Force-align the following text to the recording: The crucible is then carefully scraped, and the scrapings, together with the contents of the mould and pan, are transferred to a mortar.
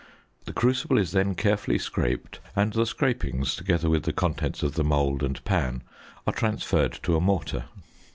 The 0.45 0.51
crucible 0.53 0.97
is 0.97 1.11
then 1.11 1.35
carefully 1.35 1.77
scraped, 1.77 2.39
and 2.55 2.73
the 2.73 2.87
scrapings, 2.87 3.55
together 3.55 3.87
with 3.87 4.01
the 4.01 4.11
contents 4.11 4.63
of 4.63 4.73
the 4.73 4.83
mould 4.83 5.21
and 5.21 5.43
pan, 5.45 5.83
are 6.25 6.33
transferred 6.33 6.93
to 7.03 7.15
a 7.15 7.21
mortar. 7.21 7.65